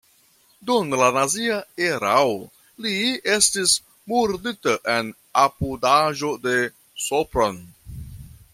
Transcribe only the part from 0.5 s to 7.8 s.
Dum la nazia erao li estis murdita en apudaĵo de Sopron.